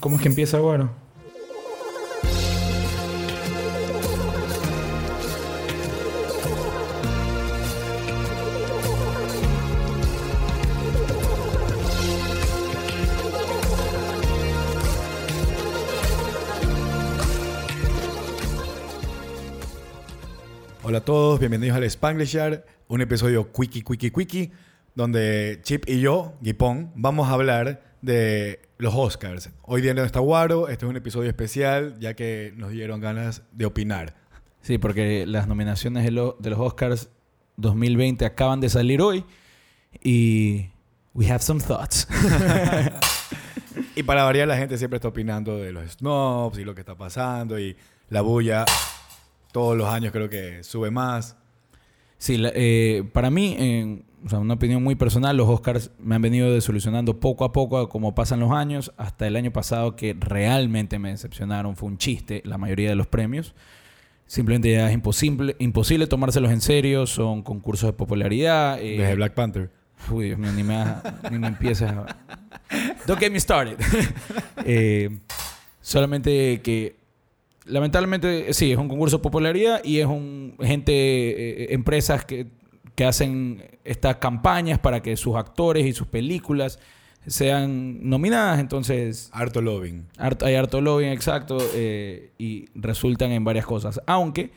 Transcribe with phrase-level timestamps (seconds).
[0.00, 0.90] ¿Cómo es que empieza, bueno?
[20.84, 24.52] Hola a todos, bienvenidos al Spanglish Yard, un episodio quickie, quickie, quickie,
[24.94, 29.50] donde Chip y yo, Guipón, vamos a hablar de los Oscars.
[29.62, 33.42] Hoy día no está Guaro, este es un episodio especial ya que nos dieron ganas
[33.52, 34.14] de opinar.
[34.60, 37.10] Sí, porque las nominaciones de, lo- de los Oscars
[37.56, 39.24] 2020 acaban de salir hoy
[40.02, 40.70] y
[41.14, 42.06] we have some thoughts.
[43.94, 46.94] Y para variar, la gente siempre está opinando de los snobs y lo que está
[46.96, 47.76] pasando y
[48.10, 48.64] la bulla
[49.52, 51.36] todos los años creo que sube más.
[52.18, 56.16] Sí, la- eh, para mí, en o sea, una opinión muy personal, los Oscars me
[56.16, 58.92] han venido desilusionando poco a poco como pasan los años.
[58.96, 63.06] Hasta el año pasado que realmente me decepcionaron, fue un chiste la mayoría de los
[63.06, 63.54] premios.
[64.26, 68.78] Simplemente ya es imposible, imposible tomárselos en serio, son concursos de popularidad.
[68.82, 69.70] eh, Desde Black Panther.
[70.10, 70.84] Uy, Dios mío, ni me,
[71.30, 72.16] ni me empieces a...
[73.06, 73.78] Don't get me started.
[74.64, 75.18] Eh,
[75.80, 76.96] solamente que,
[77.68, 82.46] lamentablemente, sí, es un concurso de popularidad y es un gente, eh, empresas que,
[82.94, 86.78] que hacen estas campañas para que sus actores y sus películas
[87.26, 88.58] sean nominadas.
[88.58, 89.28] Entonces,
[89.60, 90.00] Harto.
[90.16, 94.00] Harto- hay harto lobbying, exacto, eh, y resultan en varias cosas.
[94.06, 94.50] Aunque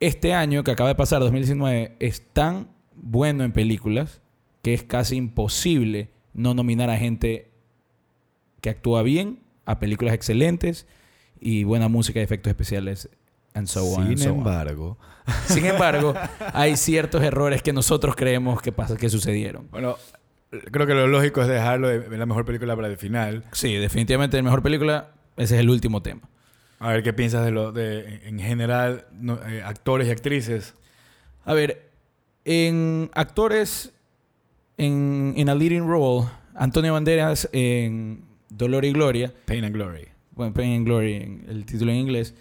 [0.00, 4.20] este año que acaba de pasar, 2019, es tan bueno en películas
[4.62, 7.50] que es casi imposible no nominar a gente
[8.60, 10.86] que actúa bien, a películas excelentes
[11.40, 13.08] y buena música y efectos especiales.
[13.54, 14.38] And so on, and Sin so on.
[14.38, 14.98] embargo,
[15.46, 16.14] Sin embargo,
[16.52, 19.68] hay ciertos errores que nosotros creemos que, pasa, que sucedieron.
[19.70, 19.96] bueno,
[20.70, 23.44] creo que lo lógico es dejarlo de de la mejor película para el final.
[23.52, 26.22] Sí, definitivamente la mejor película, ese es el último tema.
[26.78, 30.74] A ver qué piensas de lo de en general no, eh, actores y actrices.
[31.44, 31.90] A ver,
[32.44, 33.92] en actores,
[34.76, 40.08] en, en a leading role, Antonio Banderas en Dolor y Gloria, Pain and Glory.
[40.38, 42.34] Bueno, Pain and Glory, el título en inglés,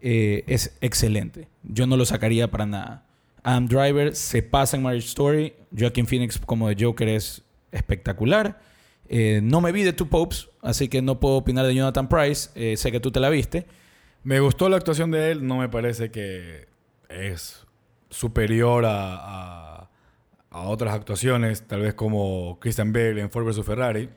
[0.00, 1.48] eh, es excelente.
[1.64, 3.04] Yo no lo sacaría para nada.
[3.42, 5.52] Adam Driver se pasa en Marriage Story.
[5.76, 7.42] Joaquin Phoenix como de Joker es
[7.72, 8.60] espectacular.
[9.08, 12.50] Eh, no me vi de Two Popes, así que no puedo opinar de Jonathan Price.
[12.54, 13.66] Eh, sé que tú te la viste.
[14.22, 16.68] Me gustó la actuación de él, no me parece que
[17.08, 17.66] es
[18.08, 19.90] superior a, a,
[20.50, 24.08] a otras actuaciones, tal vez como Christian Bale en Ford vs Ferrari.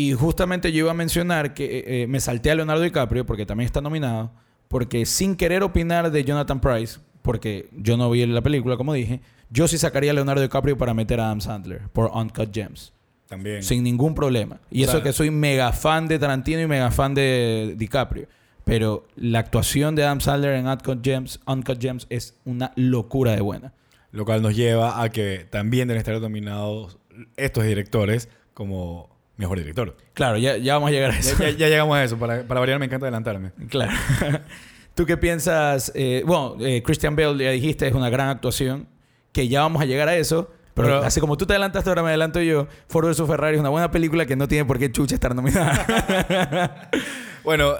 [0.00, 3.44] Y justamente yo iba a mencionar que eh, eh, me salté a Leonardo DiCaprio, porque
[3.46, 4.30] también está nominado,
[4.68, 9.20] porque sin querer opinar de Jonathan Price, porque yo no vi la película, como dije,
[9.50, 12.92] yo sí sacaría a Leonardo DiCaprio para meter a Adam Sandler por Uncut Gems.
[13.26, 13.60] También.
[13.64, 14.60] Sin ningún problema.
[14.70, 18.28] Y O eso sea- que soy mega fan de Tarantino y mega fan de DiCaprio.
[18.64, 23.40] Pero la actuación de Adam Sandler en Uncut Gems, Uncut Gems es una locura de
[23.40, 23.72] buena.
[24.12, 26.98] Lo cual nos lleva a que también deben estar nominados
[27.36, 29.96] estos directores como mejor director.
[30.12, 31.38] Claro, ya, ya vamos a llegar a Ya, eso.
[31.42, 32.18] ya- ya llegamos a eso.
[32.18, 33.52] Para, para variar me encanta adelantarme.
[33.70, 33.92] Claro.
[34.94, 35.90] ¿Tú qué piensas?
[35.94, 38.86] Eh, bueno, eh, Christian Bale, ya dijiste, es una gran actuación.
[39.32, 40.50] Que ya vamos a llegar a eso.
[40.74, 42.66] Pero, Pero- así como tú te adelantaste, ahora me adelanto yo.
[42.88, 43.26] Ford vs.
[43.26, 46.90] Ferrari es una buena película que no tiene por qué chucha estar nominada.
[47.44, 47.74] Bueno,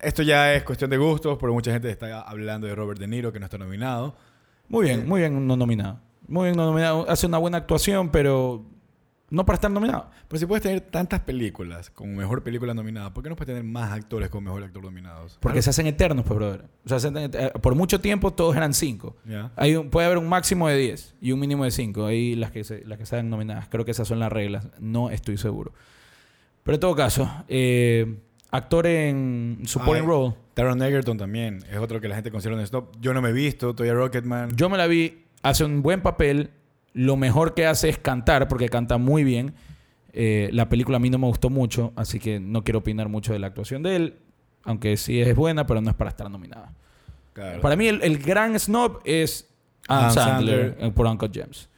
[0.00, 3.32] esto ya es cuestión de gustos, porque mucha gente está hablando de Robert De Niro,
[3.32, 4.14] que no está nominado.
[4.68, 6.00] muy bien, muy bien no nominado.
[6.28, 7.08] Muy bien no nominado.
[7.08, 8.64] Hace una buena actuación, pero
[9.32, 10.10] no para estar nominado.
[10.28, 13.64] Pero si puedes tener tantas películas como mejor película nominada, ¿por qué no puedes tener
[13.64, 15.38] más actores como mejor actor nominados?
[15.40, 16.64] Porque se hacen eternos, pues, brother.
[16.84, 19.16] O sea, se hacen et- eh, por mucho tiempo todos eran cinco.
[19.74, 22.06] Un- puede haber un máximo de 10 y un mínimo de 5.
[22.06, 23.68] Ahí las que, se, las que sean nominadas.
[23.68, 24.68] Creo que esas son las reglas.
[24.78, 25.72] No estoy seguro.
[26.62, 28.18] Pero en todo caso, eh,
[28.50, 30.34] actor en supporting role.
[30.54, 32.94] Taron Egerton también es otro que la gente considera un stop.
[33.00, 34.50] Yo no me he visto, todavía Rocketman.
[34.54, 36.50] Yo me la vi, hace un buen papel.
[36.94, 39.54] Lo mejor que hace es cantar, porque canta muy bien.
[40.12, 43.32] Eh, la película a mí no me gustó mucho, así que no quiero opinar mucho
[43.32, 44.16] de la actuación de él.
[44.64, 46.72] Aunque sí es buena, pero no es para estar nominada.
[47.32, 47.60] Claro.
[47.62, 49.48] Para mí, el, el gran snob es
[49.88, 50.86] Adam Adam Sandler, Sandler.
[50.88, 51.68] eh, por Uncut Gems.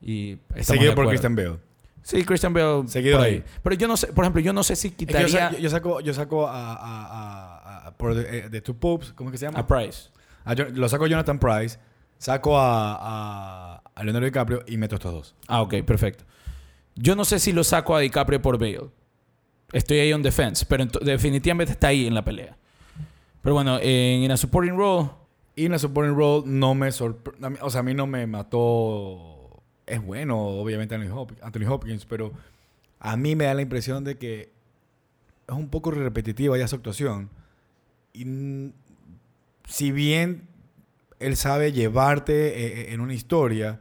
[0.00, 1.06] Y Seguido por.
[1.08, 1.56] Christian Bale.
[2.02, 2.88] Sí, Christian Bale.
[2.88, 3.44] Seguido por ahí.
[3.62, 5.70] Pero yo no sé, por ejemplo, yo no sé si Es que yo, quitaría yo
[5.70, 9.32] saco, yo saco a, a, a- a- por de, eh, de Two Popes, ¿cómo es
[9.32, 9.60] que se llama?
[9.60, 10.08] a Price.
[10.44, 11.78] A Jo- lo saco Jonathan Price,
[12.24, 15.34] saco a, a, a Leonardo DiCaprio y meto estos dos.
[15.46, 16.24] Ah, ok, perfecto.
[16.96, 18.88] Yo no sé si lo saco a DiCaprio por Bale.
[19.72, 22.56] Estoy ahí on defense, pero definitivamente está ahí en la pelea.
[23.42, 25.10] Pero bueno, en, en a supporting role,
[25.54, 27.58] Y en la supporting role no me sorprendió.
[27.60, 29.62] O sea, a mí no me mató.
[29.86, 32.32] Es bueno, obviamente, Anthony Hopkins, Anthony Hopkins, pero
[33.00, 34.50] a mí me da la impresión de que
[35.46, 37.28] es un poco repetitiva ya su actuación.
[38.14, 38.72] Y
[39.68, 40.53] si bien
[41.18, 43.80] él sabe llevarte eh, eh, en una historia,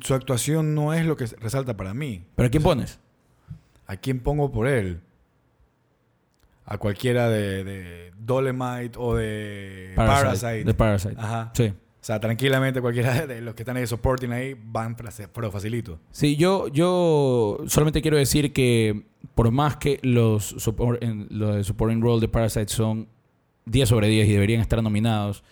[0.00, 2.26] su actuación no es lo que resalta para mí.
[2.36, 2.98] ¿Pero a quién pones?
[3.86, 5.00] ¿A quién pongo por él?
[6.64, 10.64] A cualquiera de, de Dolemite o de Parasite.
[10.64, 11.16] De Parasite.
[11.18, 11.52] Ajá.
[11.54, 11.72] Sí.
[12.04, 14.94] O sea, tranquilamente cualquiera de los que están ahí supporting ahí van
[15.32, 15.98] pero facilito.
[16.10, 21.64] Sí, yo, yo solamente quiero decir que por más que los, support, en, los de
[21.64, 23.08] supporting role de Parasite son
[23.64, 25.44] 10 sobre 10 y deberían estar nominados,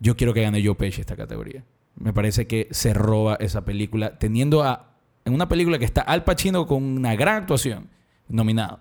[0.00, 1.64] yo quiero que gane Joe Pesci esta categoría.
[1.96, 6.24] Me parece que se roba esa película teniendo a en una película que está Al
[6.24, 7.90] Pacino con una gran actuación
[8.28, 8.80] nominado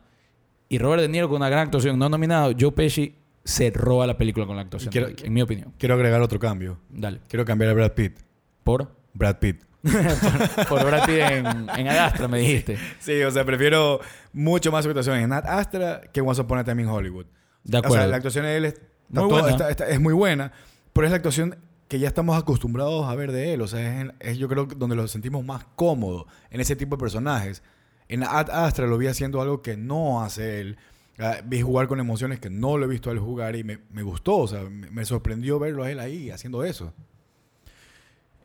[0.69, 4.15] y Robert De Niro con una gran actuación no nominado, Joe Pesci se roba la
[4.15, 4.93] película con la actuación,
[5.23, 5.73] en mi opinión.
[5.79, 6.79] Quiero agregar otro cambio.
[6.89, 7.21] Dale.
[7.27, 8.19] Quiero cambiar a Brad Pitt.
[8.63, 8.95] ¿Por?
[9.13, 9.63] Brad Pitt.
[10.69, 12.77] por, Brad Pitt en, en Astra, me dijiste.
[12.99, 13.99] Sí, o sea, prefiero
[14.31, 17.25] mucho más su actuación en Ad Astra que Once Upon a Time in Hollywood.
[17.63, 17.95] De acuerdo.
[17.95, 18.79] O sea, la actuación de él es
[19.09, 19.69] muy, buena.
[19.69, 20.51] es muy buena,
[20.93, 21.57] pero es la actuación
[21.87, 23.61] que ya estamos acostumbrados a ver de él.
[23.61, 26.99] O sea, es, es, yo creo donde lo sentimos más cómodo en ese tipo de
[26.99, 27.63] personajes.
[28.07, 30.77] En Ad Astra lo vi haciendo algo que no hace él.
[31.19, 33.79] Ah, vi jugar con emociones que no lo he visto a él jugar y me,
[33.91, 36.93] me gustó, o sea, me, sorprendió verlo a él ahí haciendo eso.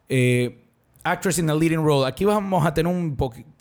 [0.08, 0.64] Eh,
[1.04, 2.06] actress in a leading role.
[2.08, 3.16] Aquí vamos a tener un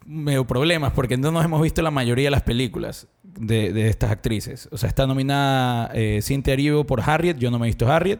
[0.07, 4.09] medio problemas porque no nos hemos visto la mayoría de las películas de, de estas
[4.09, 4.68] actrices.
[4.71, 8.19] O sea, está nominada eh, Cynthia Erivo por Harriet, yo no me he visto Harriet.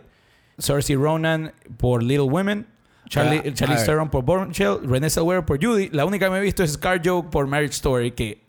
[0.58, 2.68] Saoirse Ronan por Little Women.
[3.10, 4.80] Charlie, ah, Charlie Theron por Bombshell.
[4.84, 5.90] Renée Zellweger por Judy.
[5.90, 8.42] La única que me he visto es Scar Joke por Marriage Story, que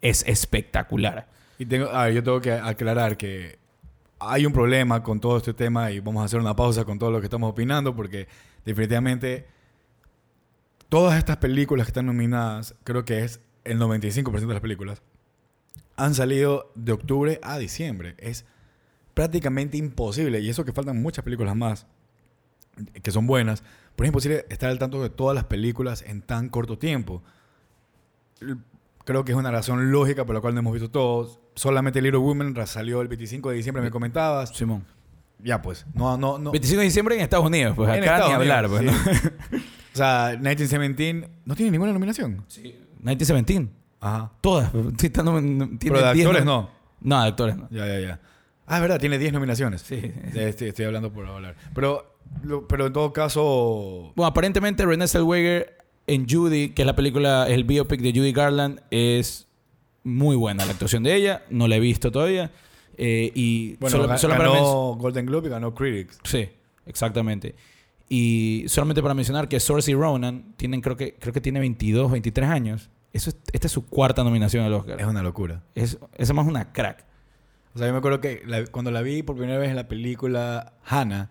[0.00, 1.26] es espectacular.
[1.58, 3.58] Y tengo, yo tengo que aclarar que
[4.18, 7.10] hay un problema con todo este tema y vamos a hacer una pausa con todo
[7.10, 8.28] lo que estamos opinando porque
[8.64, 9.46] definitivamente
[10.88, 15.02] todas estas películas que están nominadas, creo que es el 95% de las películas,
[15.96, 18.14] han salido de octubre a diciembre.
[18.18, 18.44] Es
[19.14, 21.86] prácticamente imposible, y eso que faltan muchas películas más
[23.02, 23.62] que son buenas,
[23.94, 27.22] pero es imposible estar al tanto de todas las películas en tan corto tiempo
[29.04, 31.38] creo que es una razón lógica por la cual no hemos visto todos.
[31.54, 34.50] Solamente Little Women salió el 25 de diciembre, me comentabas.
[34.50, 34.84] Simón.
[35.42, 35.86] Ya, pues.
[35.94, 36.50] No, no, no.
[36.50, 38.82] 25 de diciembre en Estados Unidos, pues acá ni hablar, pues,
[39.94, 42.44] o sea, 1917 no tiene ninguna nominación.
[42.48, 42.62] Sí.
[42.98, 43.68] 1917.
[44.00, 44.32] Ajá.
[44.40, 44.70] Todas.
[44.98, 45.40] Sí, no,
[45.78, 46.70] Pero de actores no.
[47.00, 47.68] No, de actores no.
[47.70, 48.20] Ya, ya, ya.
[48.66, 49.82] Ah, es verdad, tiene 10 nominaciones.
[49.82, 50.12] Sí.
[50.34, 51.54] Estoy, estoy, hablando por hablar.
[51.74, 52.16] Pero,
[52.68, 54.12] pero en todo caso.
[54.16, 55.76] Bueno, aparentemente Renée Zellweger
[56.06, 59.46] en Judy, que es la película, el biopic de Judy Garland, es
[60.02, 61.42] muy buena la actuación de ella.
[61.50, 62.50] No la he visto todavía.
[62.96, 66.18] Eh, y bueno, ganó Golden Globe y ganó Critics.
[66.24, 66.48] Sí,
[66.86, 67.54] exactamente.
[68.08, 72.48] Y solamente para mencionar que Saoirse Ronan tienen, creo que, creo que tiene 22, 23
[72.48, 72.90] años.
[73.12, 75.00] Eso esta es su cuarta nominación al Oscar.
[75.00, 75.62] Es una locura.
[75.74, 77.04] Es, es más una crack.
[77.74, 80.74] O sea, yo me acuerdo que cuando la vi por primera vez en la película
[80.84, 81.30] Hannah.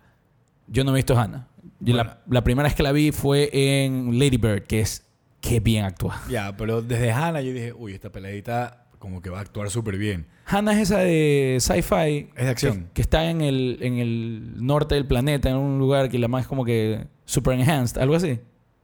[0.66, 1.48] Yo no he visto Hannah
[1.92, 5.04] la, primera vez que la vi fue en Lady Bird, que es
[5.40, 6.22] que bien actúa.
[6.28, 9.98] Ya, pero desde Hannah yo dije, uy, esta peladita como que va a actuar súper
[9.98, 10.26] bien.
[10.46, 12.30] Hannah es esa de sci-fi.
[12.34, 12.90] Es de acción.
[12.94, 16.46] Que, está en el, en el norte del planeta, en un lugar que la más
[16.46, 18.40] como que super enhanced, algo así.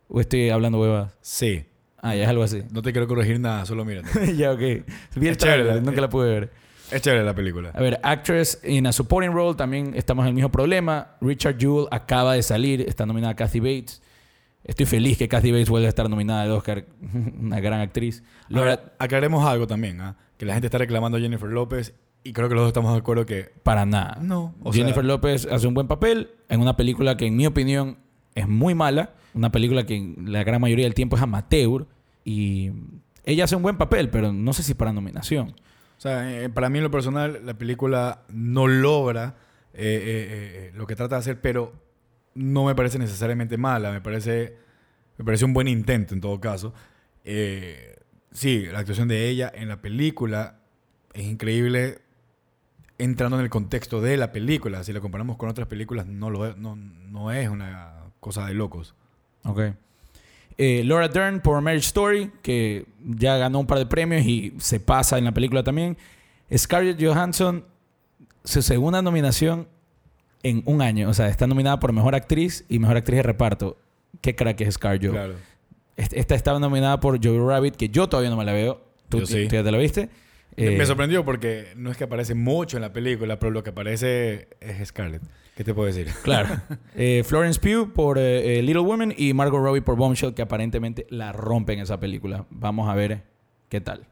[0.09, 1.17] ¿O estoy hablando huevadas?
[1.23, 1.65] Sí.
[2.03, 2.63] Ah, ya es algo así.
[2.71, 4.37] No te quiero corregir nada, solo mírate.
[4.37, 4.61] ya, ok.
[5.17, 6.51] Bien chévere, nunca la pude ver.
[6.91, 7.71] Es chévere la película.
[7.75, 11.17] A ver, Actress in a Supporting Role, también estamos en el mismo problema.
[11.21, 14.03] Richard Jewell acaba de salir, está nominada Kathy Bates.
[14.65, 16.85] Estoy feliz que Kathy Bates vuelva a estar nominada de Oscar,
[17.41, 18.23] una gran actriz.
[18.53, 20.17] Ahora, aclaremos algo también, ¿ah?
[20.37, 22.99] que la gente está reclamando a Jennifer López y creo que los dos estamos de
[22.99, 23.53] acuerdo que...
[23.63, 24.19] Para nada.
[24.21, 24.55] No.
[24.73, 27.99] Jennifer López hace un buen papel en una película que en mi opinión
[28.35, 31.87] es muy mala, una película que la gran mayoría del tiempo es amateur
[32.25, 32.73] y
[33.25, 35.55] ella hace un buen papel, pero no sé si para nominación.
[36.01, 39.37] O sea, eh, para mí en lo personal, la película no logra
[39.75, 41.75] eh, eh, lo que trata de hacer, pero
[42.35, 43.93] no me parece necesariamente mala.
[43.93, 44.57] Me parece,
[45.19, 46.73] me parece un buen intento en todo caso.
[48.33, 50.61] sí, la actuación de ella en la película
[51.13, 51.99] es increíble
[52.97, 54.83] entrando en el contexto de la película.
[54.85, 58.95] Si la comparamos con otras películas, no, lo, no, no es una cosa de locos.
[59.45, 59.61] Ok.
[60.63, 64.79] Eh, Laura Dern por Marriage Story, que ya ganó un par de premios y se
[64.79, 65.97] pasa en la película también.
[66.55, 67.65] Scarlett Johansson,
[68.45, 69.69] su segunda nominación
[70.43, 71.09] en un año.
[71.09, 73.79] O sea, está nominada por Mejor Actriz y Mejor Actriz de Reparto.
[74.21, 75.13] Qué crack es Scarlett.
[75.13, 75.35] Claro.
[75.97, 78.83] Esta estaba nominada por Joey Rabbit, que yo todavía no me la veo.
[79.09, 80.11] ¿Tú, ya te la viste?
[80.59, 83.71] me eh, sorprendió porque no es que aparece mucho en la película, pero lo que
[83.71, 85.23] aparece es Scarlett.
[85.57, 86.09] ¿Qué te puedo decir?
[86.23, 86.49] Claro.
[86.97, 91.33] Eh, Florence Pugh por eh, Little Women y Margot Robbie por Bombshell, que aparentemente la
[91.33, 92.47] rompen esa película.
[92.51, 93.23] Vamos a ver
[93.69, 94.07] qué tal.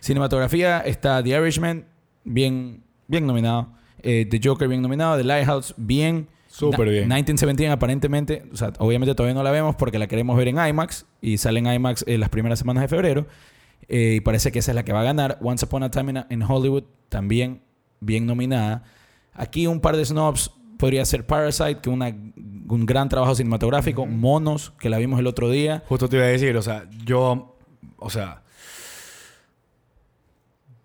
[0.00, 1.84] Cinematografía está The Irishman,
[2.24, 3.68] bien, bien nominado.
[4.02, 5.18] Eh, The Joker, bien nominado.
[5.18, 6.28] The Lighthouse, bien.
[6.46, 7.02] Súper bien.
[7.04, 11.06] 1917, aparentemente, o sea, obviamente todavía no la vemos porque la queremos ver en IMAX
[11.20, 13.26] y sale en IMAX en las primeras semanas de febrero.
[13.88, 15.38] Eh, y parece que esa es la que va a ganar.
[15.42, 17.60] Once Upon a Time in, in Hollywood, también
[18.00, 18.82] bien nominada.
[19.32, 24.06] Aquí un par de snobs podría ser Parasite, que es una, un gran trabajo cinematográfico.
[24.06, 25.84] Monos, que la vimos el otro día.
[25.88, 27.56] Justo te iba a decir, o sea, yo,
[27.98, 28.42] o sea,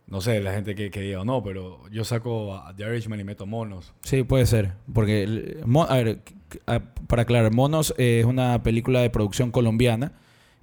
[0.07, 3.19] no sé, la gente que, que diga o no, pero yo saco a The Irishman
[3.19, 3.93] y meto monos.
[4.03, 4.73] Sí, puede ser.
[4.93, 6.19] Porque, el- a ver,
[6.67, 10.11] a- para aclarar, Monos eh, es una película de producción colombiana.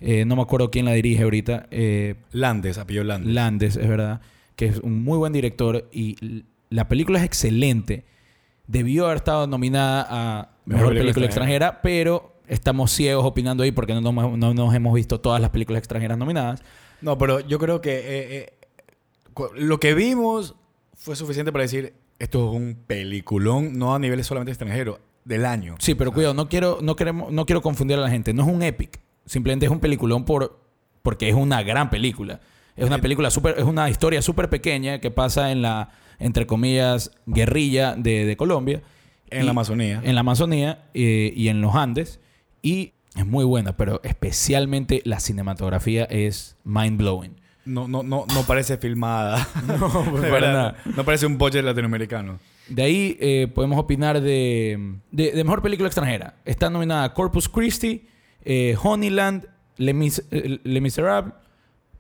[0.01, 1.67] Eh, no me acuerdo quién la dirige ahorita.
[1.71, 3.33] Eh, Landes, apellido Landes.
[3.35, 4.21] Landes, es verdad.
[4.57, 8.05] Que es un muy buen director y la película es excelente.
[8.73, 11.67] Debió haber estado nominada a Mejor, película película, extranjera.
[11.67, 15.51] extranjera, pero estamos ciegos opinando ahí porque no, nos- no nos hemos visto todas las
[15.51, 16.63] películas extranjeras nominadas.
[17.01, 18.03] No, pero yo creo que eh,
[18.39, 18.53] eh,
[19.57, 20.55] lo que vimos
[20.95, 25.75] fue suficiente para decir, esto es un peliculón, no a niveles solamente extranjero, del año.
[25.79, 28.33] Sí, pero cuidado, no quiero, no queremos, no quiero confundir a la gente.
[28.33, 29.01] No es un epic.
[29.27, 30.59] Simplemente es un peliculón por,
[31.03, 32.41] porque es una gran película.
[32.77, 35.91] Es una película súper, es una historia súper pequeña que pasa en la,
[36.23, 38.83] entre comillas, guerrilla de, de Colombia.
[39.31, 40.01] En Y- la Amazonía.
[40.05, 42.21] En la Amazonía eh, y en los Andes.
[42.63, 47.33] Y es muy buena, pero especialmente la cinematografía es mind blowing.
[47.65, 49.47] No, no, no, no parece filmada.
[49.67, 50.53] No, De para verdad.
[50.53, 50.77] nada.
[50.97, 52.39] No parece un budget latinoamericano.
[52.69, 56.37] De ahí eh, podemos opinar de, de, de mejor película extranjera.
[56.45, 58.07] Está nominada Corpus Christi,
[58.45, 61.35] eh, Honeyland, Les, Mis- eh, Les Miserables,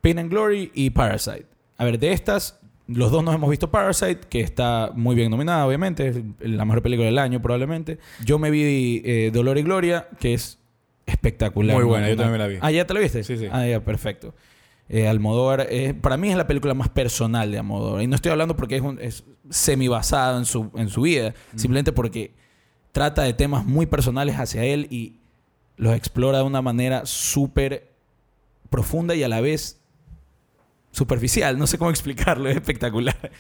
[0.01, 1.47] Pain and Glory y Parasite.
[1.79, 2.59] A ver, de estas,
[2.89, 6.09] los dos nos hemos visto Parasite, que está muy bien nominada, obviamente.
[6.09, 7.99] Es la mejor película del año, probablemente.
[8.25, 10.59] Yo me vi eh, Dolor y Gloria, que es
[11.07, 11.77] espectacular.
[11.77, 12.59] Muy buena, yo también me la vi.
[12.61, 13.23] Ah, ¿ya te la viste?
[13.25, 13.47] Sí, sí.
[13.51, 14.35] Ah, ya, perfecto.
[14.89, 18.03] Eh, Almodóvar, eh, para mí es la película más personal de Almodóvar.
[18.03, 21.35] Y no estoy hablando porque es, un- es semi basado en su, en su vida,
[21.57, 22.33] simplemente porque
[22.91, 25.15] trata de temas muy personales hacia él y
[25.77, 27.91] los explora de una manera súper
[28.71, 29.81] profunda y a la vez
[30.93, 31.59] superficial.
[31.59, 33.31] No sé cómo explicarlo, es espectacular.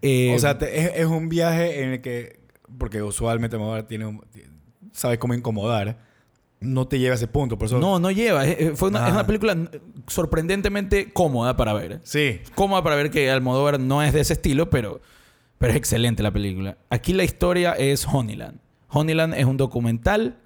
[0.00, 2.40] Eh, o sea, te- es, es un viaje en el que,
[2.78, 3.58] porque usualmente
[3.88, 4.24] tiene un-
[4.92, 5.98] sabe cómo incomodar,
[6.60, 7.58] no te lleva a ese punto.
[7.58, 8.46] Por eso, no, no lleva.
[8.46, 9.14] Es, fue una, es Ah.
[9.16, 9.56] una película
[10.06, 12.00] sorprendentemente cómoda para ver.
[12.04, 12.40] Sí.
[12.54, 15.00] cómoda para ver que Almodóvar no es de ese estilo, pero,
[15.58, 16.78] pero es excelente la película.
[16.90, 18.60] Aquí la historia es Honeyland.
[18.88, 20.38] Honeyland es un documental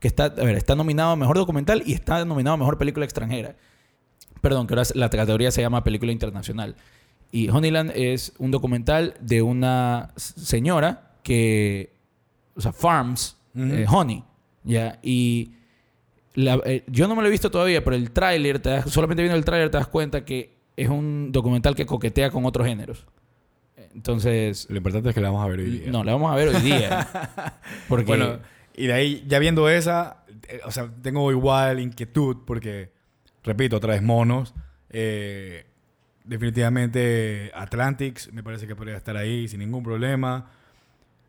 [0.00, 3.04] que está, a ver, está nominado a Mejor Documental y está nominado a Mejor Película
[3.04, 3.56] Extranjera.
[4.44, 6.76] Perdón, que ahora la categoría se llama Película Internacional.
[7.32, 11.92] Y Honeyland es un documental de una señora que,
[12.54, 14.22] o sea, farms eh, honey,
[14.62, 14.98] ¿ya?
[15.02, 15.52] Y
[16.34, 19.44] la- eh, yo no me lo he visto todavía, pero el tráiler, solamente viendo el
[19.44, 23.06] tráiler te das cuenta que es un documental que coquetea con otros géneros.
[23.94, 25.90] Entonces, Lo importante es que la vamos a ver hoy día.
[25.90, 27.08] no, la vamos a ver hoy día.
[27.88, 28.38] Porque, Bueno,
[28.76, 32.90] y de ahí, ya viendo esa, eh, o sea, tengo igual inquietud porque,
[33.44, 34.54] repito, otra vez monos.
[34.90, 35.66] Eh,
[36.24, 40.50] definitivamente Atlantics me parece que podría estar ahí sin ningún problema.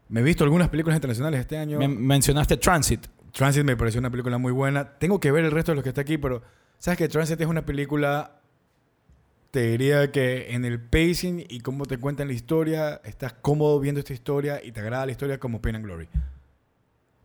[0.10, 1.80] Me he visto algunas películas internacionales este año.
[1.80, 3.08] me- mencionaste Transit.
[3.32, 4.98] Transit me pareció una película muy buena.
[4.98, 6.42] Tengo que ver el resto de los que está aquí, pero
[6.80, 8.40] sabes que Transit es una película,
[9.52, 14.00] te diría que en el pacing y cómo te cuentan la historia, estás cómodo viendo
[14.00, 16.08] esta historia y te agrada la historia como Pain and Glory.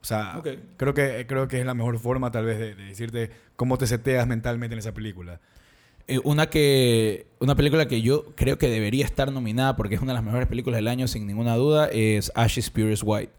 [0.02, 0.40] O sea,
[0.76, 3.87] creo, que, creo que es la mejor forma tal vez de, de decirte cómo te
[3.87, 5.40] seteas mentalmente en esa película.
[6.09, 10.12] Eh, una que una película que yo creo que debería estar nominada porque es una
[10.12, 13.33] de las mejores películas del año sin ninguna duda es Ashes Pure White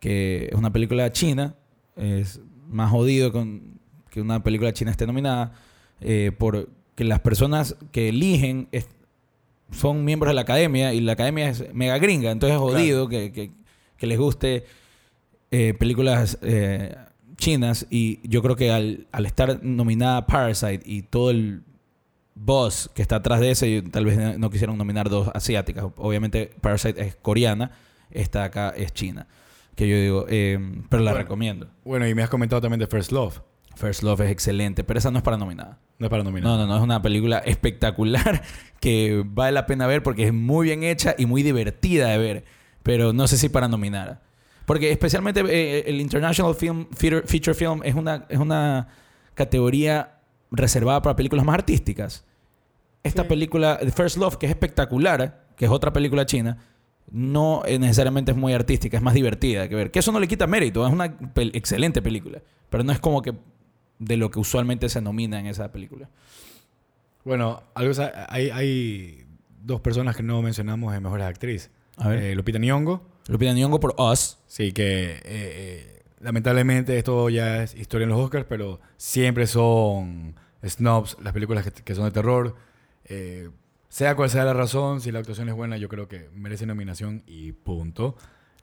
[0.00, 1.54] que es una película china
[1.96, 3.78] es más jodido con,
[4.10, 5.52] que una película china esté nominada
[6.00, 8.88] eh, por que las personas que eligen es-
[9.70, 13.30] son miembros de la academia y la academia es mega gringa entonces es jodido que,
[13.32, 13.52] que-
[13.96, 14.64] que les guste
[15.50, 16.96] eh, películas eh,
[17.36, 21.62] chinas y yo creo que al, al estar nominada Parasite y todo el
[22.34, 25.86] boss que está atrás de ese, tal vez no- quisieron nominar dos asiáticas.
[25.96, 27.72] Obviamente Parasite es coreana,
[28.10, 29.26] esta acá es china.
[29.74, 31.22] Que yo digo, eh, pero la Bueno.
[31.24, 31.68] recomiendo.
[31.84, 33.40] Bueno, y me has comentado también de First Love.
[33.76, 35.78] First Love es excelente, pero esa no es para nominada.
[36.00, 36.48] No es para nominar.
[36.50, 38.42] No, no, no, es una película espectacular
[38.80, 42.44] que vale la pena ver porque es muy bien hecha y muy divertida de ver,
[42.82, 44.22] pero no sé si para nominar.
[44.68, 48.86] Porque especialmente eh, el International Film Feature, Feature Film es una, es una
[49.32, 50.18] categoría
[50.50, 52.26] reservada para películas más artísticas.
[53.02, 53.28] Esta Sí.
[53.28, 56.58] película, The First Love, que es espectacular, que es otra película china,
[57.10, 59.90] no necesariamente es muy artística, es más divertida que ver.
[59.90, 63.22] Que eso no le quita mérito, es una pel- excelente película, pero no es como
[63.22, 63.32] que
[63.98, 66.10] de lo que usualmente se nomina en esa película.
[67.24, 67.92] Bueno, algo,
[68.28, 69.24] hay, hay
[69.62, 71.70] dos personas que no mencionamos en Mejores Actriz.
[71.96, 72.22] A ver.
[72.22, 73.02] Eh, Lupita Nyong'o.
[73.28, 74.38] Lupita Nyong'o por Us.
[74.46, 80.34] Sí, que eh, eh, lamentablemente esto ya es historia en los Oscars, pero siempre son
[80.66, 82.56] snobs las películas que, que son de terror.
[83.04, 83.50] Eh,
[83.88, 87.22] sea cual sea la razón, si la actuación es buena, yo creo que merece nominación
[87.26, 88.16] y punto.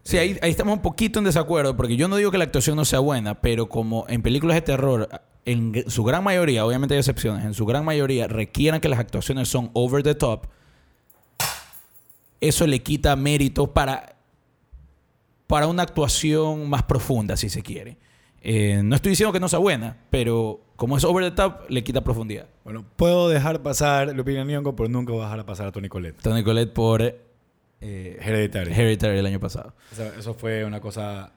[0.04, 2.76] Sí, ahí, ahí estamos un poquito en desacuerdo, porque yo no digo que la actuación
[2.76, 5.10] no sea buena, pero como en películas de terror,
[5.46, 9.48] en su gran mayoría, obviamente hay excepciones, en su gran mayoría requieran que las actuaciones
[9.48, 10.48] son over the top,
[12.40, 14.15] eso le quita mérito para,
[15.48, 17.98] para una actuación más profunda, si se quiere.
[18.42, 21.84] Eh, no estoy diciendo que no sea buena, pero como es over the top, le
[21.84, 22.48] quita profundidad.
[22.64, 26.22] Bueno, puedo dejar pasar Lupita Nyong'o, pero nunca voy a dejar pasar a Tony Collette.
[26.22, 27.18] Tony Collette por eh,
[28.22, 28.72] Hereditary.
[28.72, 29.74] Hereditary el año pasado.
[29.92, 31.32] O sea, eso fue una cosa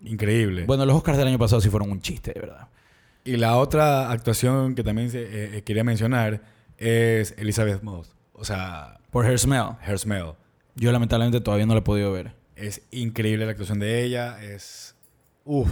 [0.00, 0.64] increíble.
[0.66, 2.68] Bueno, los Oscars del año pasado sí fueron un chiste, de verdad.
[3.24, 6.42] Y la otra actuación que también se- eh, eh, quería mencionar
[6.76, 8.14] es Elizabeth Moss.
[8.32, 9.76] O sea, Por Her Smell.
[9.86, 10.32] Her Smell.
[10.74, 12.32] Yo lamentablemente todavía no la he podido ver.
[12.56, 14.42] Es increíble la actuación de ella.
[14.42, 14.94] Es.
[15.44, 15.70] Uff.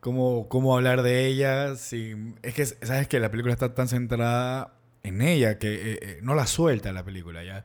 [0.00, 1.76] ¿Cómo, ¿Cómo hablar de ella?
[1.76, 4.74] sin- Es que, ¿sabes que La película está tan centrada
[5.04, 7.64] en ella que eh, eh, no la suelta la película ya.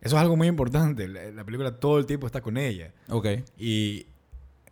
[0.00, 1.08] Eso es algo muy importante.
[1.08, 2.92] La, la película todo el tiempo está con ella.
[3.08, 3.26] Ok.
[3.56, 4.06] Y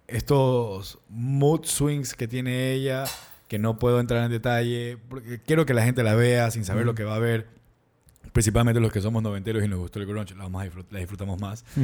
[0.08, 3.04] estos mood swings que tiene ella,
[3.48, 6.84] que no puedo entrar en detalle, porque quiero que la gente la vea sin saber
[6.86, 7.46] lo que va a ver.
[8.32, 11.40] Principalmente los que somos noventeros y nos gustó el grunge, la, a disfrut- la disfrutamos
[11.40, 11.64] más.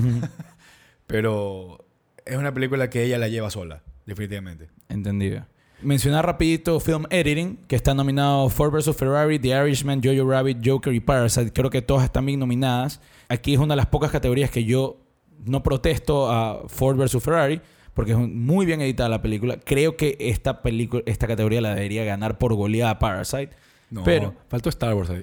[1.07, 1.85] Pero
[2.25, 4.69] es una película que ella la lleva sola, definitivamente.
[4.89, 5.47] Entendido.
[5.83, 8.97] Mencionar rapidito Film Editing, que está nominado Ford vs.
[8.97, 11.53] Ferrari, The Irishman, Jojo Rabbit, Joker y Parasite.
[11.53, 13.01] Creo que todas están bien nominadas.
[13.29, 14.99] Aquí es una de las pocas categorías que yo
[15.45, 17.23] no protesto a Ford vs.
[17.23, 17.61] Ferrari,
[17.93, 19.59] porque es muy bien editada la película.
[19.63, 23.51] Creo que esta película, esta categoría la debería ganar por goleada a Parasite.
[23.91, 25.23] No, Pero- faltó Star Wars ahí.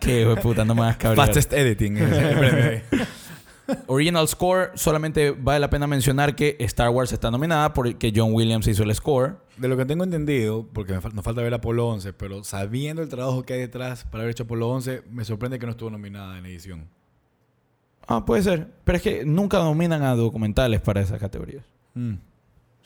[0.04, 0.98] De puta, no me hagas.
[1.16, 1.96] Fastest editing.
[3.86, 8.66] Original Score, solamente vale la pena mencionar que Star Wars está nominada porque John Williams
[8.68, 9.36] hizo el score.
[9.56, 13.02] De lo que tengo entendido, porque me fal- nos falta ver Apolo 11, pero sabiendo
[13.02, 15.90] el trabajo que hay detrás para haber hecho Apolo 11, me sorprende que no estuvo
[15.90, 16.88] nominada en edición.
[18.06, 18.68] Ah, puede ser.
[18.84, 21.64] Pero es que nunca nominan a documentales para esas categorías.
[21.94, 22.14] Mm.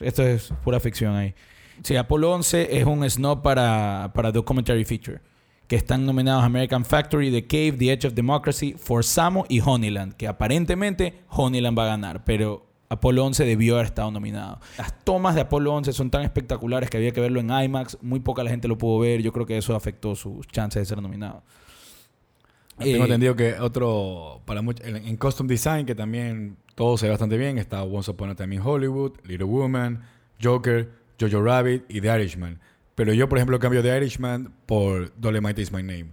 [0.01, 1.35] Esto es pura ficción ahí.
[1.83, 5.20] Sí, Apolo 11 es un snob para, para Documentary Feature.
[5.68, 10.14] Que están nominados American Factory, The Cave, The Edge of Democracy, For Samo y Honeyland.
[10.14, 12.24] Que aparentemente Honeyland va a ganar.
[12.24, 14.61] Pero Apolo 11 debió haber estado nominado.
[14.79, 17.98] Las tomas de Apolo 11 son tan espectaculares que había que verlo en IMAX.
[18.03, 19.22] Muy poca la gente lo pudo ver.
[19.22, 21.42] Yo creo que eso afectó sus chances de ser nominado.
[22.79, 27.07] Tengo Eh, entendido que otro, para mucho, en, en Custom Design, que también todo se
[27.07, 30.03] ve bastante bien, está Once Upon a Time in Hollywood, Little Woman,
[30.42, 32.59] Joker, Jojo Rabbit y The Irishman.
[32.94, 36.07] Pero yo, por ejemplo, cambio The Irishman por Dolemite is My Name.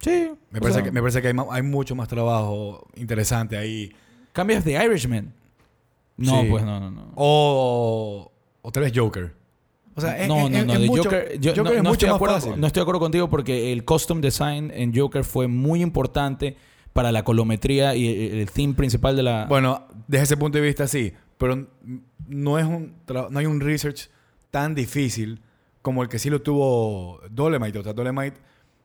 [0.00, 0.30] Sí.
[0.50, 3.92] Me parece, sea, que, me parece que hay, mucho más trabajo interesante ahí.
[4.32, 5.32] ¿Cambias de Irishman?
[6.16, 6.48] No, Sí.
[6.50, 7.12] pues no, no, no.
[7.14, 9.34] O, o tal vez Joker.
[9.94, 10.72] O sea, es, no, es- no, es- no.
[10.74, 12.60] es de mucho- Joker, yo- Joker no, es no mucho estoy de más acuerdo, fácil.
[12.60, 16.56] no estoy de acuerdo contigo porque el custom design en Joker fue muy importante
[16.92, 19.46] para la colometría y el, el theme principal de la...
[19.46, 21.66] Bueno, desde ese punto de vista sí, pero
[22.28, 22.94] no es un
[23.30, 24.08] no hay un research
[24.50, 25.40] tan difícil
[25.86, 27.78] como el que sí lo tuvo Dolemite.
[27.78, 28.38] O sea, Dolemite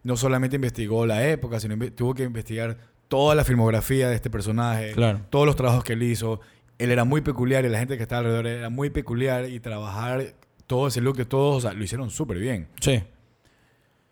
[0.04, 4.92] no solamente investigó la época, sino tuvo que investigar toda la filmografía de este personaje,
[4.92, 5.22] Claro.
[5.32, 6.42] todos los trabajos que él hizo.
[6.78, 10.36] Él era muy peculiar y la gente que estaba alrededor era muy peculiar y trabajar
[10.68, 12.68] todo ese look de todos, o sea, lo hicieron súper bien.
[12.80, 13.02] Sí.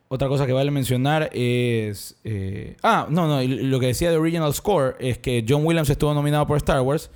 [0.07, 2.17] Otra cosa que vale mencionar es...
[2.23, 3.43] eh, Ah, no, no.
[3.43, 7.11] Lo que decía de Original Score es que John Williams estuvo nominado por Star Wars.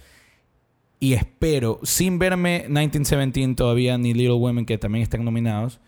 [1.04, 5.82] Y espero, sin verme 1917 todavía, ni Little Women, que también están nominados,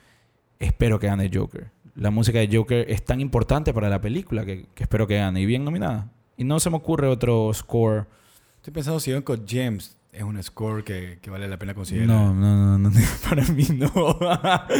[0.60, 1.72] espero que gane Joker.
[1.96, 5.40] La música de Joker es tan importante para la película que, espero que gane.
[5.40, 6.12] Y bien nominada.
[6.36, 8.08] Y no se me ocurre otro score.
[8.58, 12.08] Estoy pensando si Uncle James es un score que, que vale la pena considerar.
[12.08, 12.92] No, no, no, no.
[13.30, 13.92] Para mí no.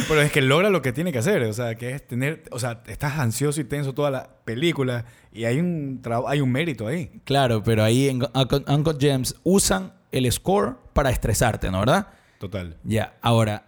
[0.08, 2.58] Pero es que logra lo que tiene que hacer, o sea, que es tener, o
[2.58, 7.20] sea, estás ansioso y tenso toda la película y hay un hay un mérito ahí.
[7.24, 8.22] claro, pero ahí en
[8.68, 11.80] Uncle James usan el score para estresarte, ¿no?
[11.80, 12.08] ¿Verdad?
[12.38, 12.78] Total.
[12.84, 13.66] Ya, ahora,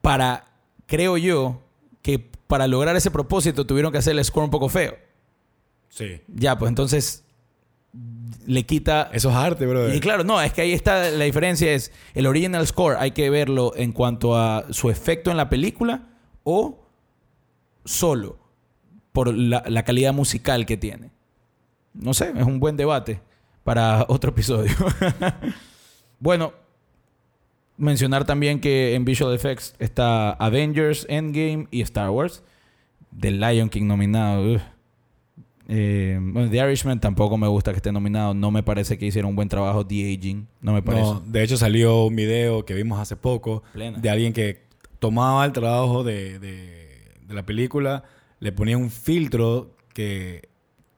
[0.00, 0.46] para,
[0.86, 1.62] creo yo,
[2.00, 4.96] que para lograr ese propósito tuvieron que hacer el score un poco feo.
[5.90, 6.20] Sí.
[6.28, 7.24] Ya, pues entonces
[8.46, 9.10] le quita...
[9.12, 9.94] Eso es arte, brother.
[9.94, 13.30] Y claro, no, es que ahí está la diferencia es el original score hay que
[13.30, 16.08] verlo en cuanto a su efecto en la película
[16.44, 16.86] o
[17.84, 18.38] solo
[19.12, 21.10] por la, la calidad musical que tiene.
[21.94, 23.20] No sé, es un buen debate
[23.64, 24.72] para otro episodio.
[26.20, 26.52] bueno,
[27.76, 32.42] mencionar también que en Visual Effects está Avengers, Endgame y Star Wars.
[33.18, 34.60] The Lion King nominado.
[35.70, 38.32] Eh, bueno, The Irishman tampoco me gusta que esté nominado.
[38.34, 40.46] No me parece que hicieron un buen trabajo de aging.
[40.62, 41.04] No me parece.
[41.04, 43.98] No, de hecho salió un video que vimos hace poco Plena.
[43.98, 44.64] de alguien que
[44.98, 46.88] tomaba el trabajo de, de-
[47.26, 48.04] de la película,
[48.40, 50.48] le ponía un filtro que...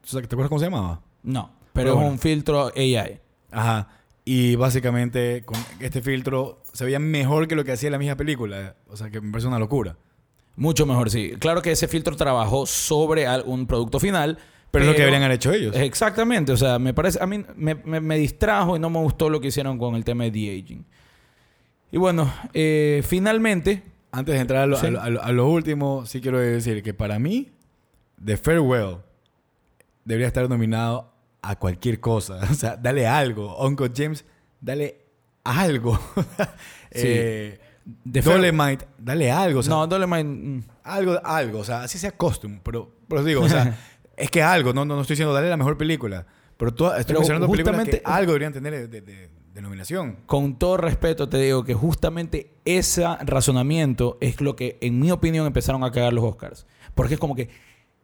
[0.01, 1.01] ¿Tú sabes- ¿Te acuerdas cómo se llamaba?
[1.23, 2.11] No, pero Pero es bueno.
[2.11, 3.19] un filtro AI.
[3.51, 3.89] Ajá.
[4.23, 8.75] Y básicamente con este filtro se veía mejor que lo que hacía la misma película.
[8.87, 9.97] O sea, que me parece una locura.
[10.55, 11.33] Mucho mejor, sí.
[11.39, 14.37] Claro que ese filtro trabajó sobre un producto final.
[14.71, 15.75] Pero, es lo que deberían haber hecho ellos.
[15.75, 16.51] Exactamente.
[16.53, 17.21] O sea, me parece...
[17.21, 20.03] A mí me, me- me distrajo y no me gustó lo que hicieron con el
[20.05, 20.85] tema de The Aging.
[21.91, 23.83] Y bueno, eh, finalmente...
[24.13, 24.87] Antes de entrar a lo, Sí.
[24.87, 27.49] a lo- a lo- a lo último, sí quiero decir que para mí,
[28.23, 28.97] The Farewell
[30.05, 32.39] debería estar nominado a cualquier cosa.
[32.49, 33.57] O sea, dale algo.
[33.65, 34.23] Uncle James,
[34.61, 34.97] dale
[35.43, 35.99] algo.
[36.93, 37.03] Sí.
[37.07, 37.59] eh,
[38.03, 39.59] Dolemite, dale algo.
[39.61, 40.23] O sea, no, Dolemite...
[40.25, 41.59] mm, algo, algo.
[41.59, 42.59] O sea, así sea costume.
[42.63, 43.77] Pero, pero digo, o sea,
[44.17, 44.73] es que algo.
[44.73, 46.25] No, no, no estoy diciendo dale la mejor película.
[46.57, 50.17] Pero tú, estoy Pero mencionando películas que algo deberían tener de, de- de- de nominación.
[50.27, 55.45] Con todo respeto te digo que justamente ese razonamiento es lo que, en mi opinión,
[55.45, 56.65] empezaron a cagar los Oscars.
[56.95, 57.49] Porque es como que,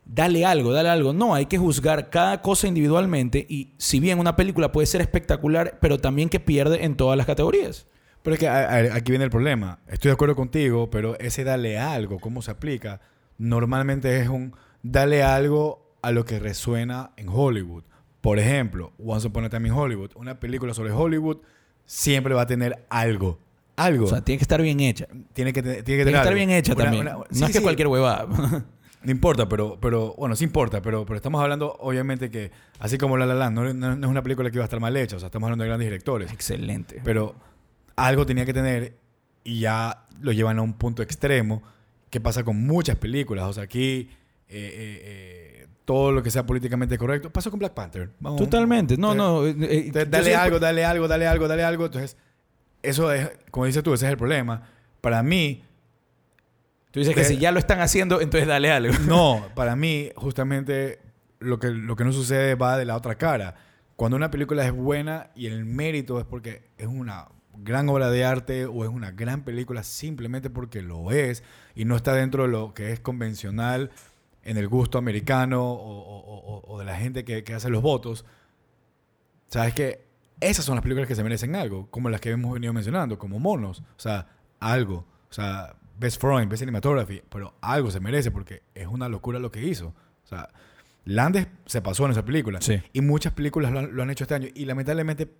[0.03, 1.13] dale algo, dale algo.
[1.13, 5.77] No, hay que juzgar cada cosa individualmente y si bien una película puede ser espectacular,
[5.79, 7.85] pero también que pierde en todas las categorías.
[8.23, 9.79] Pero es que a- a- aquí viene el problema.
[9.87, 12.99] Estoy de acuerdo contigo, pero ese dale algo, ¿cómo se aplica?
[13.37, 17.83] Normalmente es un dale algo a lo que resuena en Hollywood.
[18.21, 21.37] Por ejemplo, Once Upon a Time in Hollywood, una película sobre Hollywood,
[21.85, 23.39] siempre va a tener algo.
[23.75, 24.05] Algo.
[24.05, 25.07] O sea, tiene que estar bien hecha.
[25.33, 27.01] tiene que, tiene que, Tiene que estar bien hecha Una- también.
[27.07, 27.63] una- no sí, es que sí.
[27.63, 28.27] cualquier huevada.
[29.03, 33.15] No importa, pero, pero bueno, sí importa, pero, pero estamos hablando, obviamente, que así como
[33.15, 35.15] La La Land, no, no- no es una película que iba a estar mal hecha,
[35.15, 36.33] o sea, estamos hablando de grandes directores.
[36.33, 36.99] Excelente.
[37.05, 37.35] Pero
[37.95, 38.97] algo tenía que tener
[39.43, 41.61] y ya lo llevan a un punto extremo
[42.09, 43.45] que pasa con muchas películas.
[43.45, 44.09] O sea, aquí
[44.49, 45.56] eh, eh, eh,
[45.87, 48.09] todo lo que sea políticamente correcto pasó con Black Panther.
[48.19, 48.41] Vamos.
[48.41, 48.97] Totalmente.
[48.97, 49.47] No, no.
[49.47, 51.85] eh, eh, dale siempre- algo, dale algo, dale algo, dale algo.
[51.85, 52.17] Entonces,
[52.83, 54.63] eso es, como dices tú, ese es el problema.
[54.99, 55.63] Para mí,
[56.91, 58.93] Tú dices que si ya lo están haciendo, entonces dale algo.
[59.07, 60.99] no, para mí, justamente
[61.39, 63.55] lo que, lo que no sucede va de la otra cara.
[63.95, 68.25] Cuando una película es buena y el mérito es porque es una gran obra de
[68.25, 71.43] arte o es una gran película simplemente porque lo es
[71.75, 73.89] y no está dentro de lo que es convencional
[74.49, 77.81] en el gusto americano o, o- o- o de la gente que, que hace los
[77.81, 78.25] votos.
[79.47, 80.05] Sabes que
[80.39, 83.39] esas son las películas que se merecen algo, como las que hemos venido mencionando, como
[83.39, 83.79] monos.
[83.79, 84.27] O sea,
[84.59, 85.05] algo.
[85.29, 89.51] O sea, Best Front, Best Cinematography, pero algo se merece porque es una locura lo
[89.51, 89.87] que hizo.
[89.87, 90.49] O sea,
[91.05, 92.61] Landes se pasó en esa película.
[92.61, 92.81] Sí.
[92.93, 94.47] Y muchas películas lo han, lo han hecho este año.
[94.53, 95.31] Y lamentablemente,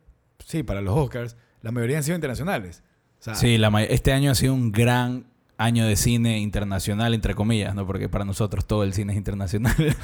[0.46, 2.84] sí, para los Oscars, la mayoría han sido internacionales.
[3.20, 7.34] O sea, Sí, la este año ha sido un gran año de cine internacional, entre
[7.36, 7.86] comillas, ¿no?
[7.88, 9.76] Porque para nosotros todo el cine es internacional.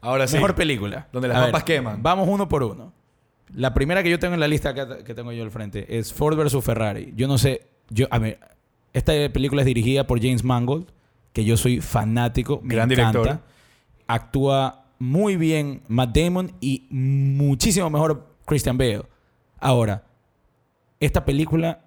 [0.00, 0.36] ahora sí.
[0.36, 1.08] Mejor película.
[1.12, 2.02] Donde las A papas queman.
[2.02, 2.92] Vamos uno por uno.
[3.54, 6.12] La primera que yo tengo en la lista que, que tengo yo al frente es
[6.12, 6.62] Ford vs.
[6.64, 7.12] Ferrari.
[7.16, 8.38] Yo no sé, yo, a ver,
[8.92, 10.86] esta película es dirigida por James Mangold,
[11.32, 13.18] que yo soy fanático, me Gran encanta.
[13.18, 13.40] director.
[14.06, 19.02] Actúa muy bien Matt Damon y muchísimo mejor Christian Bale.
[19.58, 20.04] Ahora,
[21.00, 21.80] esta película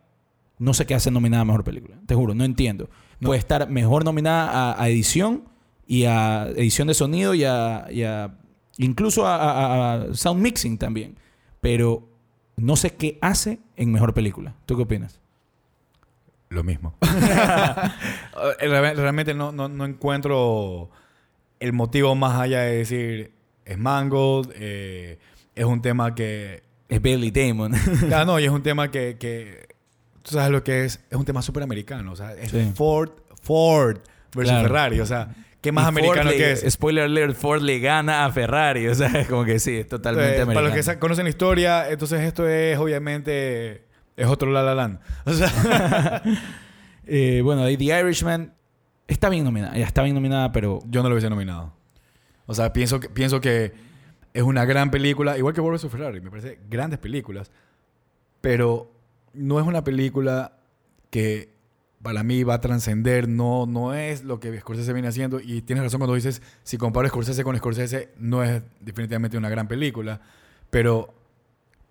[0.60, 1.96] no sé qué hace nominada a mejor película.
[2.06, 2.90] Te juro, no entiendo.
[3.20, 3.28] No.
[3.28, 5.44] Puede estar mejor nominada a, a edición
[5.86, 8.36] y a edición de sonido y a, y a-
[8.78, 11.16] incluso a, sound mixing también.
[11.62, 12.08] Pero
[12.56, 14.56] no sé qué hace en mejor película.
[14.66, 15.20] ¿Tú qué opinas?
[16.50, 16.96] Lo mismo.
[18.60, 20.90] Eh, Real- Realmente no, no, no encuentro
[21.60, 23.32] el motivo más allá de decir
[23.66, 25.18] es Mangold, eh,
[25.56, 26.62] es un tema que...
[26.88, 27.74] Es Bailey Damon.
[28.14, 29.67] Ah, no, y es un tema que, que...
[30.28, 31.00] Tú sabes lo que es.
[31.10, 32.12] Es un tema súper americano.
[32.12, 32.72] O sea, es Sí.
[32.76, 33.12] Ford,
[33.42, 34.00] Ford
[34.36, 34.68] versus Claro.
[34.68, 35.00] Ferrari.
[35.00, 36.66] O sea, ¿qué más Y americano le- que es?
[36.70, 38.88] Spoiler alert, Ford le gana a Ferrari.
[38.88, 40.68] O sea, es como que sí, es totalmente Eh, americano.
[40.70, 43.86] para los que conocen la historia, entonces esto es obviamente...
[44.18, 45.00] Es otro La La Land.
[45.26, 46.22] O sea,
[47.06, 48.54] Eh, bueno, The Irishman
[49.08, 49.78] está bien nominada.
[49.78, 51.74] Ya está bien nominada, pero yo no lo hubiese nominado.
[52.48, 53.72] O sea, pienso que, pienso que
[54.34, 55.90] es una gran película, igual que Ford vs.
[55.90, 57.50] Ferrari, me parece grandes películas,
[58.42, 58.92] pero
[59.38, 60.58] no es una película
[61.10, 61.56] que
[62.02, 65.84] para mí va a trascender, no, no es lo que Scorsese viene haciendo, y tienes
[65.84, 70.22] razón cuando dices, si comparo Scorsese con Scorsese, no es definitivamente una gran película,
[70.70, 71.14] pero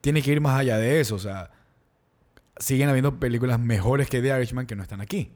[0.01, 1.51] tiene que ir más allá de eso, o sea,
[2.59, 5.33] siguen habiendo películas mejores que The Irishman que no están aquí.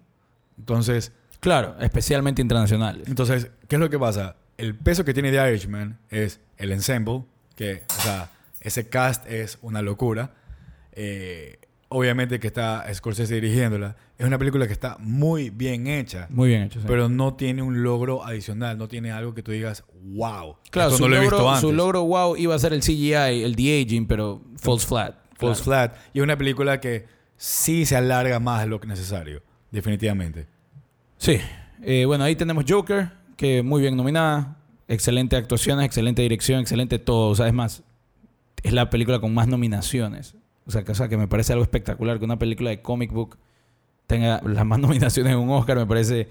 [0.58, 3.08] Entonces, claro, especialmente internacionales.
[3.08, 4.36] entonces, ¿qué es lo que pasa?
[4.56, 7.24] El peso que tiene The Irishman es el ensemble,
[7.56, 10.34] que, o sea, ese cast es una locura.
[10.92, 11.58] Eh,
[11.90, 16.62] obviamente que está Scorsese dirigiéndola, es una película que está muy bien hecha, Muy bien
[16.62, 16.80] hecho.
[16.80, 16.86] sí.
[16.88, 21.02] pero no tiene un logro adicional, no tiene algo que tú digas, wow, claro, su,
[21.02, 21.60] no lo he visto logro, antes.
[21.62, 25.14] su logro wow iba a ser el CGI, el de-aging, pero falls flat.
[25.36, 25.90] Falls Claro.
[25.92, 25.96] flat.
[26.14, 30.46] Y es una película que sí se alarga más de lo que necesario, definitivamente.
[31.18, 31.38] Sí.
[31.82, 34.56] Eh, bueno, ahí tenemos Joker, que muy bien nominada.
[34.86, 37.30] Excelente actuaciones, excelente dirección, excelente todo.
[37.30, 37.82] O sea, es más,
[38.62, 40.34] es la película con más nominaciones.
[40.66, 43.12] O sea, que, o sea, que me parece algo espectacular que una película de comic
[43.12, 43.38] book
[44.06, 45.76] tenga las más nominaciones en un Oscar.
[45.76, 46.28] Me parece...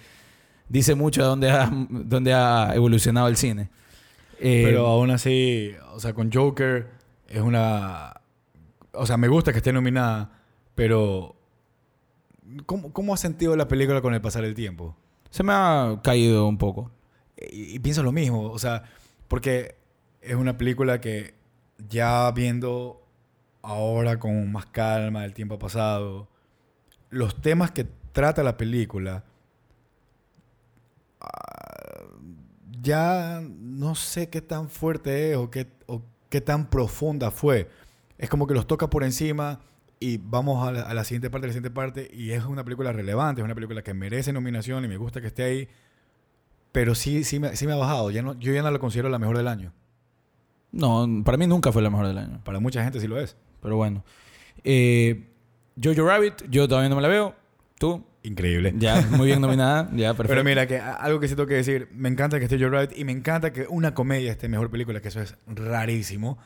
[0.67, 3.69] Dice mucho de dónde ha, dónde ha evolucionado el cine.
[4.39, 6.87] Eh, Pero aún así, o sea, con Joker
[7.27, 8.21] es una...
[8.93, 10.31] O sea, me gusta que esté nominada,
[10.75, 11.35] pero...
[12.65, 14.95] ¿Cómo, cómo has sentido la película con el pasar del tiempo?
[15.29, 16.91] se me ha caído un poco.
[17.37, 18.83] Y, y pienso lo mismo, o sea,
[19.27, 19.75] porque
[20.21, 21.35] es una película que
[21.87, 22.98] ya viendo
[23.61, 26.29] ahora con más calma el tiempo pasado,
[27.09, 29.23] los temas que trata la película,
[31.21, 32.05] ah,
[32.81, 37.69] ya no sé qué tan fuerte es o qué, o qué tan profunda fue.
[38.17, 39.59] Es como que los toca por encima
[39.99, 42.63] y vamos a la, a la siguiente parte, a la siguiente parte, y es una
[42.63, 45.69] película relevante, es una película que merece nominación y me gusta que esté ahí.
[46.71, 48.11] Pero sí, sí me, sí me ha bajado.
[48.11, 49.73] Ya no, yo ya no la considero la mejor del año.
[50.71, 52.41] No, para mí nunca fue la mejor del año.
[52.43, 53.35] Para mucha gente sí lo es.
[53.61, 54.03] Pero bueno.
[54.63, 55.25] Eh,
[55.81, 57.35] Jojo Rabbit, yo todavía no me la veo.
[57.77, 58.73] Tú, Increíble.
[58.77, 59.89] ya muy bien nominada.
[59.93, 60.27] Ya, perfecto.
[60.29, 62.97] Pero mira, que algo que sí tengo que decir, me encanta que esté Joe Rabbit
[62.97, 66.37] y me encanta que una comedia esté mejor película, que eso es rarísimo.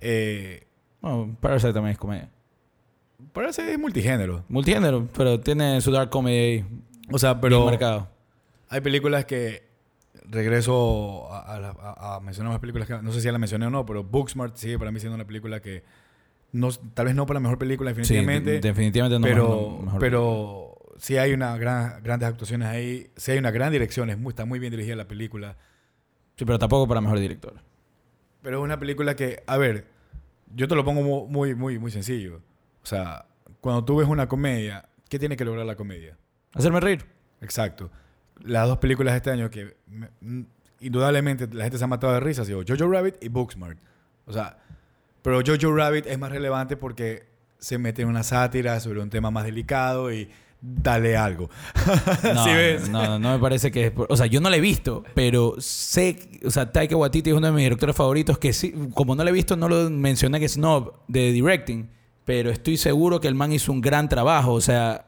[0.00, 0.66] Eh,
[1.00, 2.30] Bueno, Parasite también es comedia.
[3.32, 4.44] parece es multigénero.
[4.48, 6.64] Multigénero, pero tiene su dark comedy.
[7.10, 8.08] O sea, Pero marcado.
[8.68, 9.64] hay películas que
[10.28, 13.70] regreso a, a- a mencionar más películas que no sé si ya la mencioné o
[13.70, 15.84] no, pero Booksmart sigue para mí siendo una película que
[16.56, 20.76] no, tal vez no para la mejor película Sí, definitivamente, definitivamente no pero, mejor- pero
[20.98, 24.44] sí hay una gran, grandes actuaciones ahí, sí hay una gran dirección, es muy, está
[24.44, 25.56] muy bien dirigida la película.
[26.36, 27.54] Sí, pero tampoco para mejor director.
[28.42, 29.86] Pero es una película que, a ver,
[30.54, 32.40] yo te lo pongo mu- muy, muy, muy sencillo.
[32.82, 33.26] O sea,
[33.60, 36.16] cuando tú ves una comedia, ¿qué tiene que lograr la comedia?
[36.54, 37.04] Hacerme reír.
[37.40, 37.90] Exacto.
[38.42, 40.46] Las dos películas de este año que me-
[40.80, 43.78] indudablemente la gente se ha matado de risa han sido Jojo Rabbit y Booksmart.
[44.26, 44.58] O sea,
[45.26, 47.24] pero Jojo Rabbit es más relevante porque
[47.58, 50.28] se mete en una sátira sobre un tema más delicado y
[50.60, 51.50] dale algo.
[52.34, 52.88] No, ¿Sí ves?
[52.88, 53.90] no, no, no me parece que es...
[53.92, 56.16] por- O sea, yo no la he visto, pero sé...
[56.44, 58.72] O sea, Taika Waititi es uno de mis directores favoritos que sí...
[58.94, 61.88] Como no la he visto, no lo mencioné que es snob de directing.
[62.24, 64.52] Pero estoy seguro que el man hizo un gran trabajo.
[64.52, 65.06] O sea...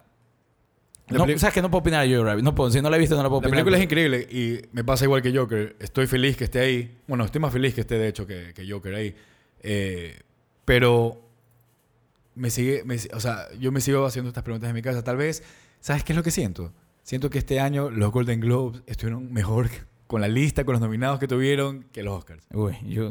[1.09, 2.45] La No, ¿Sabes que no puedo opinar de Jojo Rabbit?
[2.45, 2.71] No puedo.
[2.71, 3.65] Si no la he visto, no la puedo La opinar.
[3.65, 5.77] película es increíble y me pasa igual que Joker.
[5.81, 6.99] Estoy feliz que esté ahí.
[7.07, 9.15] Bueno, estoy más feliz que esté, de hecho, que, que Joker ahí.
[9.61, 10.21] Eh,
[10.65, 11.29] pero
[12.35, 15.03] me sigue, me o sea, yo me sigo haciendo estas preguntas en mi casa.
[15.03, 15.43] Tal vez,
[15.81, 16.73] ¿sabes qué es lo que siento?
[17.03, 19.69] Siento que este año los Golden Globes estuvieron mejor
[20.07, 22.47] con la lista, con los nominados que tuvieron, que los Oscars.
[22.53, 23.11] Uy, yo...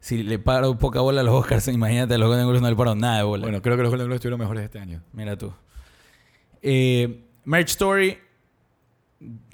[0.00, 2.76] Si le paro poca bola a los Oscars, imagínate, a los Golden Globes no le
[2.76, 3.42] paro nada de bola.
[3.42, 5.02] Bueno, creo que los Golden Globes estuvieron mejores este año.
[5.12, 5.52] Mira tú.
[6.62, 8.18] Eh, Marriage Story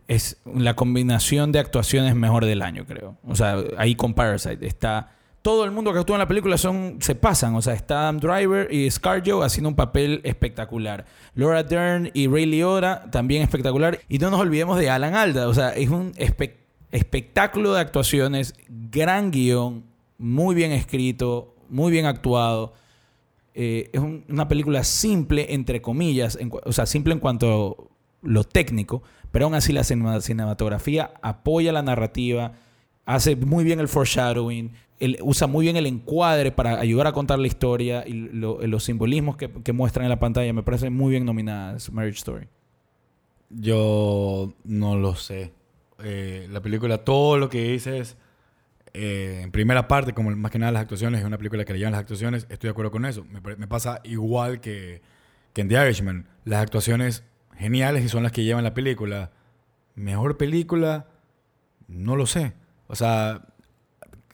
[0.06, 3.16] es la combinación de actuaciones mejor del año, creo.
[3.24, 5.12] O sea, ahí con Parasite está...
[5.44, 7.54] Todo el mundo que actúa en la película son, se pasan.
[7.54, 11.04] O sea, está Adam Driver y ScarJo haciendo un papel espectacular.
[11.34, 14.00] Laura Dern y Ray Liotta también espectacular.
[14.08, 15.46] Y no nos olvidemos de Alan Alda.
[15.48, 16.54] O sea, es un espe-
[16.92, 18.54] espectáculo de actuaciones,
[18.90, 19.84] gran guion,
[20.16, 22.72] muy bien escrito, muy bien actuado.
[23.52, 27.76] Eh, es un- una película simple, entre comillas, o sea, simple en cuanto
[28.22, 32.52] a lo técnico, pero aún así la cinema- cinematografía apoya la narrativa,
[33.04, 34.72] hace muy bien el foreshadowing,
[35.04, 38.84] el- usa muy bien el encuadre para ayudar a contar la historia y lo- los
[38.84, 40.52] simbolismos que, que muestran en la pantalla.
[40.52, 42.46] Me parece muy bien nominadas Marriage Story.
[43.50, 45.52] Yo no lo sé.
[46.02, 48.16] Eh, la película, todo lo que dices
[48.92, 51.78] eh, en primera parte, como más que nada las actuaciones, es una película que le
[51.80, 53.24] llevan las actuaciones, estoy de acuerdo con eso.
[53.24, 55.02] Me, me pasa igual que,
[55.52, 56.28] que en The Irishman.
[56.44, 57.24] Las actuaciones
[57.56, 59.32] geniales y son las que llevan la película.
[59.96, 61.06] Mejor película,
[61.88, 62.52] no lo sé.
[62.86, 63.46] O sea,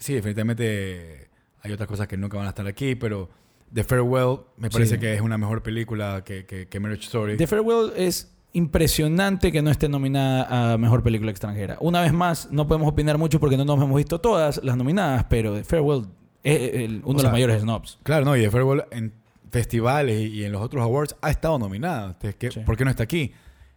[0.00, 1.28] sí, definitivamente
[1.62, 3.28] hay otras cosas que nunca van a estar aquí, pero
[3.72, 5.00] The Farewell me parece Sí.
[5.00, 7.36] que es una mejor película que, que, que Marriage Story.
[7.36, 11.76] The Farewell es impresionante que no esté nominada a Mejor Película Extranjera.
[11.80, 15.24] Una vez más, no podemos opinar mucho porque no nos hemos visto todas las nominadas,
[15.30, 16.06] pero The Farewell
[16.42, 17.98] es el- uno de sea, los mayores snobs.
[18.02, 19.12] Claro, no, y The Farewell en
[19.52, 22.06] festivales y, en los otros awards ha estado nominada.
[22.06, 22.60] Entonces, ¿qué- Sí.
[22.60, 23.32] ¿Por qué no está aquí?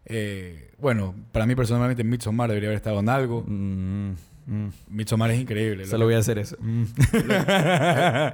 [0.05, 3.43] Eh, bueno, para mí personalmente Midsommar debería haber estado en algo.
[3.45, 4.13] Mm,
[4.45, 4.67] mm.
[4.89, 5.84] Midsommar es increíble.
[5.84, 6.58] Lo Solo voy a hacer eso.
[6.62, 6.84] Mm.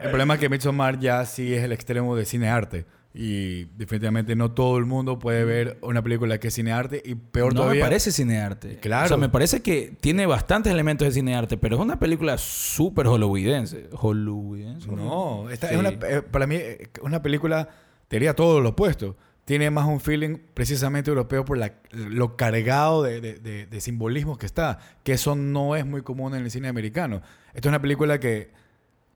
[0.03, 2.85] el problema es que Midsommar ya sí es el extremo de cine-arte.
[3.11, 7.53] Y definitivamente no todo el mundo puede ver una película que es cinearte y peor
[7.55, 7.81] no todavía.
[7.83, 8.77] me parece cinearte.
[8.77, 9.05] Claro.
[9.05, 13.07] O sea, me parece que tiene bastantes elementos de cinearte, pero es una película súper
[13.07, 13.89] hollywoodense.
[13.93, 14.87] Hollywoodense.
[14.91, 15.73] No, esta Sí.
[15.73, 17.67] es una, eh, para mí eh, una película,
[18.07, 19.17] te diría todo lo opuesto.
[19.49, 21.57] Tiene más un feeling precisamente europeo por
[21.91, 26.51] lo cargado de, de, simbolismos que está, que eso no es muy común en el
[26.51, 27.23] cine americano.
[27.55, 28.51] Esta es una película que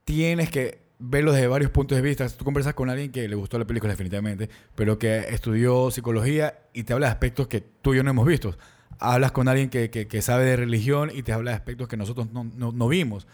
[0.06, 2.28] tienes que verlo desde varios puntos de vista.
[2.30, 6.82] Tú conversas con alguien que le gustó la película definitivamente, pero que estudió psicología y
[6.82, 8.58] te habla de aspectos que tú y yo no hemos visto.
[8.98, 12.44] Hablas con alguien que, sabe de religión y te habla de aspectos que nosotros no,
[12.44, 13.28] no- no vimos.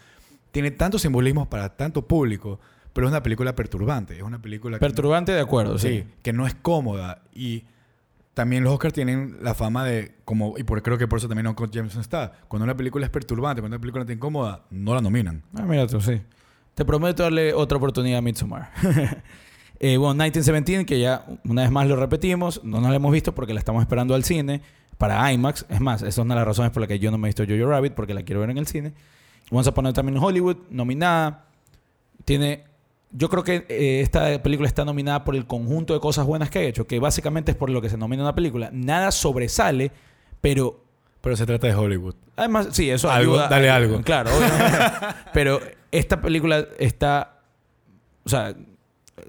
[0.52, 2.60] Tiene tantos simbolismos para tanto público,
[2.92, 4.16] pero es una película perturbante.
[4.16, 5.88] Es una película que, Perturbante, de acuerdo, sí.
[5.88, 7.22] sí, que no es cómoda.
[7.32, 7.64] Y
[8.34, 11.46] también los Oscars tienen la fama de, como y por, creo que por eso también
[11.46, 12.32] Uncle Jameson está.
[12.48, 15.42] Cuando una película es perturbante, cuando una película está incómoda, no la nominan.
[15.54, 16.20] Ah, mira tú, sí.
[16.74, 18.70] Te prometo darle otra oportunidad a Midsommar.
[19.80, 23.34] eh, bueno, 1917, que ya una vez más lo repetimos, no nos la hemos visto
[23.34, 24.62] porque la estamos esperando al cine
[24.96, 25.66] para IMAX.
[25.68, 27.30] Es más, esa es una de las razones por las que yo no me he
[27.30, 28.92] visto Jojo Rabbit, porque la quiero ver en el cine.
[29.50, 31.46] Vamos a poner también Hollywood, nominada.
[32.24, 32.69] Tiene.
[33.12, 36.60] Yo creo que eh, esta película está nominada por el conjunto de cosas buenas que
[36.60, 38.70] ha hecho, que básicamente es por lo que se nomina una película.
[38.72, 39.90] Nada sobresale,
[40.40, 40.84] pero
[41.20, 42.14] Pero se trata de Hollywood.
[42.36, 43.48] Además, sí, eso Algo, ayuda.
[43.48, 44.00] dale algo.
[44.02, 44.78] Claro, obviamente.
[45.34, 45.60] Pero
[45.92, 47.40] esta película está.
[48.24, 48.54] O sea,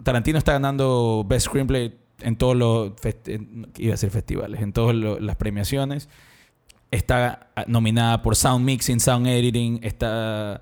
[0.03, 2.91] Tarantino está ganando Best Screenplay en todos los.
[3.77, 6.07] iba a decir festivales, en todas las premiaciones.
[6.91, 9.79] Está ah, nominada por Sound Mixing, Sound Editing.
[9.83, 10.61] Está.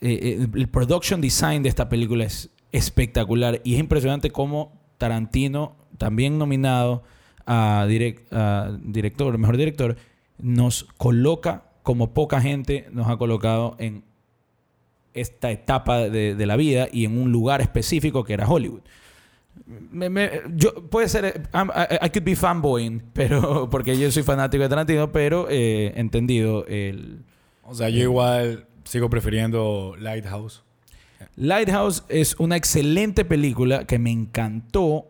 [0.00, 5.76] Eh, eh, el production design de esta película es espectacular y es impresionante cómo Tarantino,
[5.98, 7.02] también nominado
[7.46, 9.96] a, direc- a director, mejor director,
[10.38, 14.04] nos coloca como poca gente nos ha colocado en
[15.14, 18.82] esta etapa de, de la vida y en un lugar específico que era Hollywood.
[19.90, 24.68] Me- me- yo, puede ser, I could be fanboying, pero, porque yo soy fanático de
[24.68, 27.22] Tarantino, pero eh, entendido el...
[27.64, 30.64] O sea, yo igual sigo prefiriendo Lighthouse.
[31.36, 35.06] Lighthouse es una excelente película que me encantó,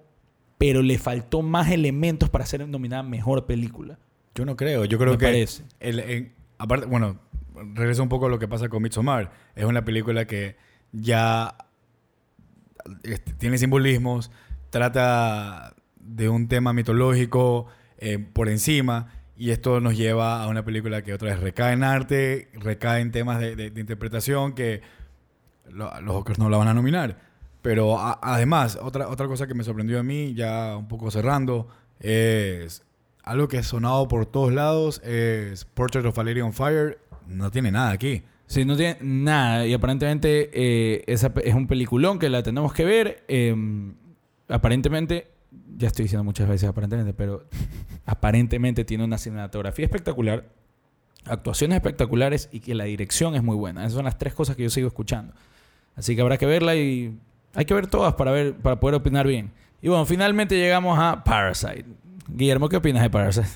[0.58, 3.98] pero le faltó más elementos para ser nominada mejor película.
[4.34, 4.84] Yo no creo.
[4.84, 5.24] Yo creo Me que.
[5.24, 5.64] parece.
[5.80, 7.18] el- aparte, bueno,
[7.74, 9.32] regreso un poco a lo que pasa con Midsommar.
[9.54, 10.56] Es una película que
[10.92, 11.56] ya
[13.02, 14.30] este, tiene simbolismos,
[14.68, 17.66] trata de un tema mitológico
[17.98, 19.12] eh, por encima.
[19.40, 23.10] Y esto nos lleva a una película que otra vez recae en arte, recae en
[23.10, 24.82] temas de, interpretación que
[25.70, 27.16] lo- los Oscars no la van a nominar.
[27.62, 31.68] Pero además, otra, otra cosa que me sorprendió a mí, ya un poco cerrando,
[32.00, 32.84] es
[33.22, 36.98] algo que ha sonado por todos lados, es Portrait of Lady on Fire.
[37.26, 38.22] No tiene nada aquí.
[38.46, 39.66] Sí, no tiene nada.
[39.66, 43.24] Y aparentemente eh, esa es un peliculón que la tenemos que ver.
[43.26, 43.56] Eh,
[44.50, 45.29] aparentemente,
[45.76, 47.44] ya estoy diciendo muchas veces aparentemente, pero
[48.06, 50.44] aparentemente tiene una cinematografía espectacular,
[51.24, 53.82] actuaciones espectaculares y que la dirección es muy buena.
[53.82, 55.32] Esas son las tres cosas que yo sigo escuchando.
[55.96, 57.18] Así que habrá que verla y
[57.54, 59.50] hay que ver todas para, ver, para poder opinar bien.
[59.82, 61.86] Y bueno, finalmente llegamos a Parasite.
[62.28, 63.48] Guillermo, ¿qué opinas de Parasite?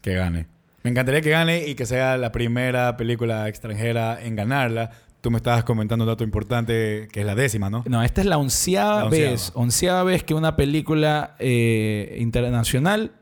[0.00, 0.46] Que gane.
[0.82, 4.92] Me encantaría que gane y que sea la primera película extranjera en ganarla.
[5.20, 7.84] Tú me estabas comentando un dato importante, que es la décima, ¿no?
[7.86, 9.30] No, esta es la onceava, La onceava.
[9.30, 9.52] vez.
[9.54, 13.12] Onceava vez que una película eh, internacional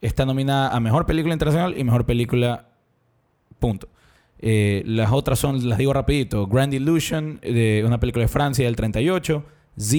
[0.00, 2.68] está nominada a Mejor Película Internacional y Mejor Película...
[3.58, 3.88] Punto.
[4.40, 6.46] Eh, las otras son, las digo rapidito.
[6.46, 9.44] Grand Illusion, de una película de Francia del 38.
[9.76, 9.96] Z,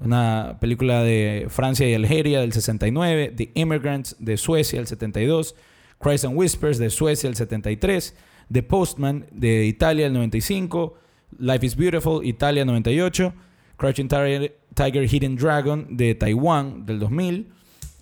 [0.00, 3.32] una película de Francia y Algeria del 69.
[3.36, 5.56] The Immigrants, de Suecia del 72.
[5.98, 8.14] Cries and Whispers, de Suecia del 73.
[8.52, 10.94] The Postman, de Italia del 95.
[11.38, 13.32] Life is Beautiful, Italia 98.
[13.76, 17.48] Crouching Tiger, Hidden Dragon, de Taiwán del 2000.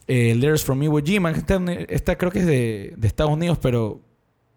[0.08, 4.00] Eh, Letters from Iwo Jima, esta, creo que es de, Estados Unidos, pero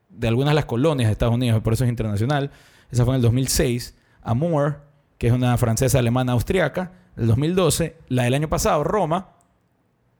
[0.09, 2.51] de algunas de las colonias de Estados Unidos, por eso es internacional.
[2.89, 3.97] Esa fue en el 2006.
[4.23, 4.81] Amour,
[5.17, 7.97] que es una francesa, alemana, austriaca, del 2012.
[8.07, 9.35] La del año pasado, Roma.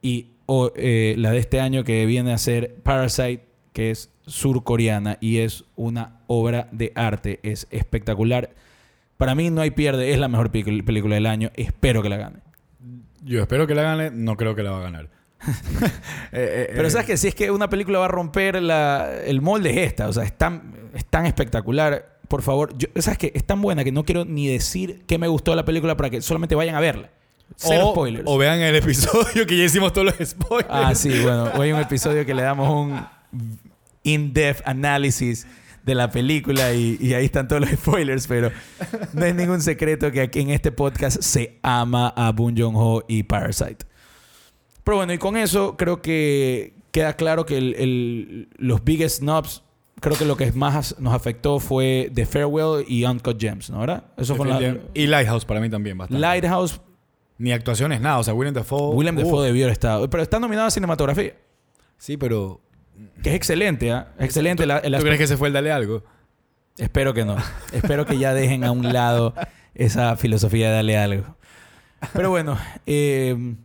[0.02, 0.32] Y
[0.76, 5.64] eh, la de este año que viene a ser Parasite, que es surcoreana y es
[5.76, 7.40] una obra de arte.
[7.44, 8.50] Es espectacular.
[9.18, 11.52] Para mí no hay pierde, es la mejor pel- película del año.
[11.56, 12.38] Espero que la gane.
[13.24, 15.10] Yo espero que la gane, no creo que la va a ganar.
[16.34, 19.42] Eh, eh, Pero sabes que si es que una película va a romper la- el
[19.42, 20.08] molde es esta.
[20.08, 22.20] O sea, es tan, es tan espectacular.
[22.30, 25.28] Por favor, yo, sabes que es tan buena que no quiero ni decir qué me
[25.28, 27.10] gustó la película para que solamente vayan a verla.
[27.58, 28.24] Cero o, spoilers.
[28.28, 30.70] O vean el episodio que ya hicimos todos los spoilers.
[30.72, 33.02] Ah, sí, bueno, hoy hay un episodio que le damos un
[34.04, 35.48] in-depth análisis
[35.84, 38.52] de la película y, y ahí están todos los spoilers, pero
[39.14, 43.24] no es ningún secreto que aquí en este podcast se ama a Boon Joon-ho y
[43.24, 43.86] Parasite.
[44.84, 49.64] Pero bueno, y con eso creo que queda claro que el- el- los biggest snubs,
[50.00, 53.80] creo que lo que más nos afectó fue The Farewell y Uncut Gems, ¿no?
[53.80, 54.04] ¿Verdad?
[54.18, 56.20] Eso fue la, Y Lighthouse para mí también bastante.
[56.20, 56.82] Lighthouse.
[57.38, 58.20] Ni actuaciones, nada.
[58.20, 58.94] O sea, William Dafoe...
[58.96, 60.08] William uh, Defoe debió haber estado.
[60.10, 61.34] Pero está nominado a cinematografía.
[61.98, 62.62] Sí, pero...
[63.24, 64.14] Que es excelente, ¿ah?
[64.20, 64.66] Excelente.
[64.66, 66.04] la- el ¿Tú crees que se fue el Dale Algo?
[66.78, 67.36] Espero que no.
[67.74, 69.34] Espero que ya dejen a un lado
[69.76, 71.36] esa filosofía de darle algo.
[72.14, 73.56] Pero bueno, eh,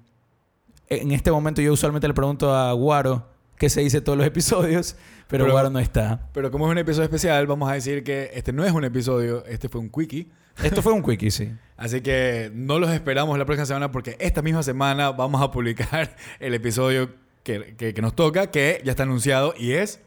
[0.88, 3.26] en este momento yo usualmente le pregunto a Guaro
[3.58, 4.96] qué se dice todos los episodios,
[5.28, 6.28] pero, Pero- Guaro no está.
[6.32, 9.44] Pero como es un episodio especial, vamos a decir que este no es un episodio,
[9.46, 10.28] este fue un quickie.
[10.62, 11.52] Esto fue un quickie, sí.
[11.76, 16.16] Así que no los esperamos la próxima semana porque esta misma semana vamos a publicar
[16.40, 17.10] el episodio
[17.46, 20.00] que, que- que nos toca, que ya está anunciado y es...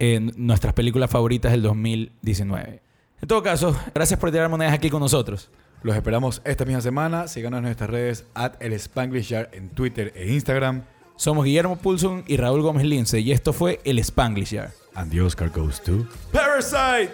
[0.00, 2.80] En nuestras películas favoritas del 2019.
[3.20, 5.50] En todo caso, gracias por tirar monedas aquí con nosotros.
[5.82, 7.26] Los esperamos esta misma semana.
[7.28, 10.82] Síganos en nuestras redes at el Spanglish Yard en Twitter e Instagram.
[11.16, 14.70] Somos Guillermo Pulson y Raúl Gómez Lince y esto fue el Spanglish Yard.
[14.94, 16.06] And the Oscar goes to...
[16.32, 17.10] Parasite!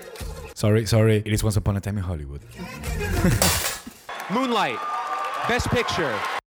[0.55, 1.17] Sorry, sorry.
[1.25, 2.41] It is once upon a time in Hollywood.
[4.31, 4.79] Moonlight,
[5.49, 6.13] Best Picture,